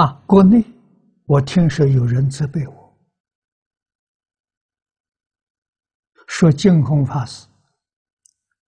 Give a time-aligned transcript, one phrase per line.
[0.00, 0.64] 啊，国内
[1.26, 2.98] 我听说有人责备我，
[6.26, 7.46] 说净空法师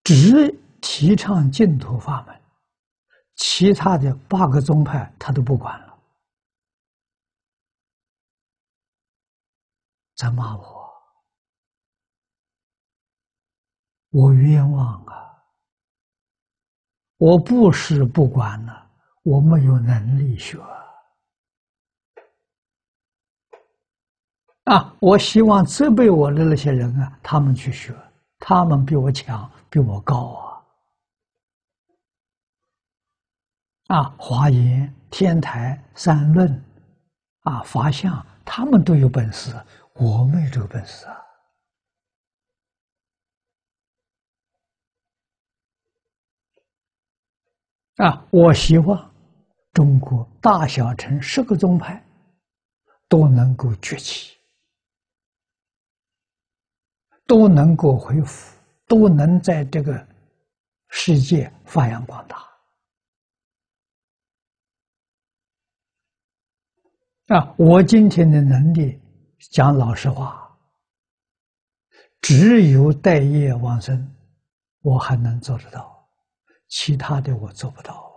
[0.05, 2.39] 只提倡净土法门，
[3.37, 5.99] 其他的八个宗派他都不管了，
[10.17, 10.93] 在骂我，
[14.11, 15.43] 我冤枉啊！
[17.17, 18.91] 我不是不管了，
[19.23, 20.59] 我没有能力学
[24.65, 24.95] 啊！
[25.01, 27.93] 我希望责备我的那些人啊，他们去学，
[28.39, 30.63] 他们比我强，比我高
[33.89, 33.97] 啊！
[33.97, 36.65] 啊，华严、天台、三论，
[37.41, 39.53] 啊，法相，他们都有本事，
[39.95, 41.19] 我没这个本事啊！
[47.97, 48.25] 啊！
[48.31, 49.13] 我希望
[49.73, 52.01] 中国大小城十个宗派
[53.09, 54.37] 都能够崛起，
[57.33, 58.55] 都能够恢复，
[58.87, 60.07] 都能在这个
[60.91, 62.37] 世界发扬光大。
[67.35, 67.55] 啊！
[67.57, 69.01] 我今天的能力，
[69.51, 70.55] 讲老实话，
[72.21, 74.15] 只有待业往生，
[74.83, 76.07] 我还能做得到。
[76.69, 78.13] 其他的我做不到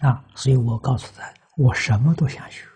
[0.00, 0.08] 啊！
[0.08, 2.66] 啊，所以我告诉他，我什么都想学。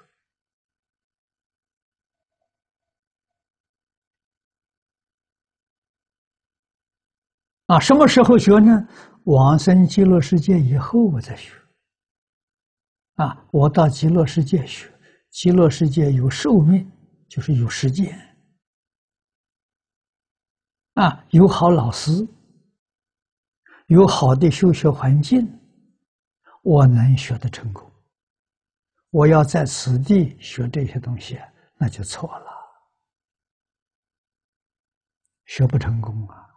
[7.72, 8.86] 啊，什么时候学呢？
[9.24, 11.54] 往生极乐世界以后我再学。
[13.14, 14.92] 啊，我到极乐世界学，
[15.30, 16.86] 极乐世界有寿命，
[17.28, 18.14] 就是有时间。
[20.94, 22.12] 啊，有好老师，
[23.86, 25.48] 有好的修学环境，
[26.60, 27.90] 我能学得成功。
[29.08, 31.40] 我要在此地学这些东西，
[31.78, 32.50] 那就错了，
[35.46, 36.51] 学不成功啊！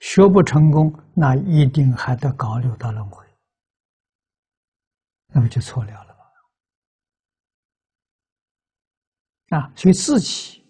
[0.00, 3.24] 学不成功，那一定还得搞六道轮回，
[5.28, 6.14] 那不就错了了
[9.50, 9.58] 吗？
[9.58, 10.64] 啊，所以自己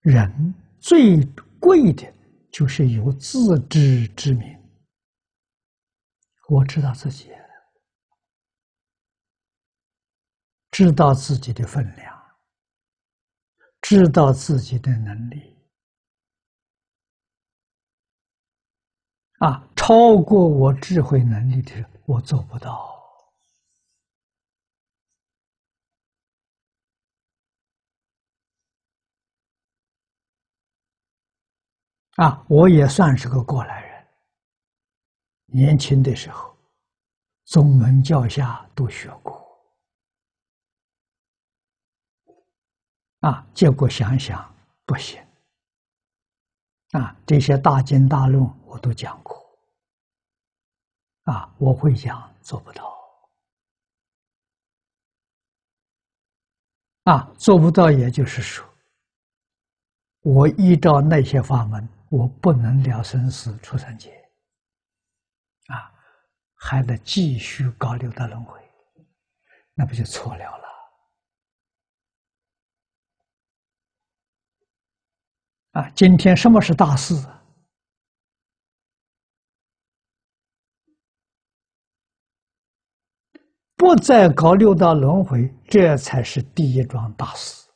[0.00, 0.54] 人。
[0.78, 1.24] 最
[1.58, 2.14] 贵的
[2.52, 4.56] 就是有自知之明。
[6.48, 7.28] 我知道自己，
[10.70, 12.36] 知道自己的分量，
[13.80, 15.55] 知道自己的能力，
[19.38, 22.96] 啊，超过我智慧能力的，我做不到。
[32.16, 34.06] 啊，我也算是个过来人。
[35.48, 36.56] 年轻的时候，
[37.44, 39.46] 宗门教下都学过。
[43.20, 44.54] 啊，结果想想
[44.86, 45.22] 不行。
[46.92, 48.42] 啊，这些大经大论
[48.76, 49.42] 我都讲过。
[51.24, 52.94] 啊，我会讲，做不到。
[57.04, 58.68] 啊，做不到，也就是说，
[60.20, 61.88] 我依照那些法门。
[62.08, 64.12] 我不能了生死出三界，
[65.66, 65.92] 啊，
[66.54, 68.60] 还得继续搞六道轮回，
[69.74, 70.68] 那不就错了了？
[75.72, 77.14] 啊，今天什么是大事？
[83.76, 87.68] 不再搞六道轮回，这才是第一桩大事，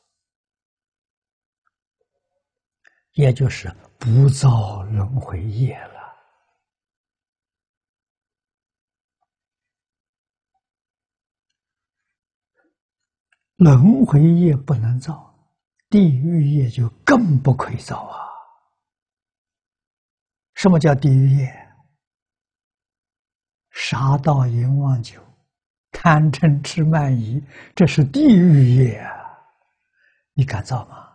[3.12, 3.71] 也就是。
[4.03, 6.16] 不造轮回业了，
[13.56, 15.38] 轮回业不能造，
[15.91, 18.26] 地狱业就更不可以造啊！
[20.55, 21.55] 什么叫地狱业？
[23.73, 25.23] 杀盗淫妄酒，
[25.90, 27.42] 贪嗔痴慢疑，
[27.75, 29.12] 这是地狱业啊！
[30.32, 31.08] 你敢造吗？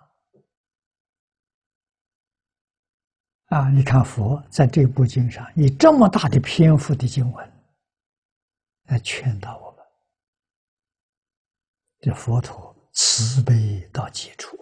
[3.48, 3.70] 啊！
[3.70, 7.54] 你看佛在这部经上以这么大的篇幅的经文
[8.84, 9.86] 来劝导我们，
[12.00, 14.58] 这佛陀慈悲到极处。